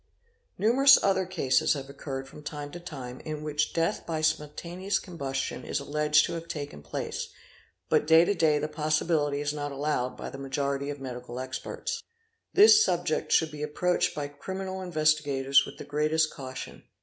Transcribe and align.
Numerous 0.57 0.97
other 1.03 1.27
cases 1.27 1.73
have 1.73 1.87
occurred 1.87 2.27
from 2.27 2.41
time 2.41 2.71
_to 2.71 2.83
time 2.83 3.19
in 3.19 3.43
which 3.43 3.71
death 3.71 4.03
by 4.03 4.19
spontaneous 4.19 4.97
combustion 4.97 5.63
is 5.63 5.79
alleged 5.79 6.25
to 6.25 6.33
have 6.33 6.47
taken 6.47 6.81
place, 6.81 7.27
but 7.87 8.07
to 8.07 8.33
day 8.33 8.57
the 8.57 8.67
possibility 8.67 9.41
is 9.41 9.53
not 9.53 9.71
allowed 9.71 10.17
by 10.17 10.31
the 10.31 10.39
majority 10.39 10.89
of 10.89 10.99
medical 10.99 11.39
experts. 11.39 12.01
This 12.51 12.83
subject 12.83 13.31
should 13.31 13.51
be 13.51 13.61
approached 13.61 14.15
by 14.15 14.27
criminal 14.29 14.79
investi 14.79 15.23
gators 15.23 15.67
with 15.67 15.77
the 15.77 15.83
greatest 15.85 16.33
caution. 16.33 16.81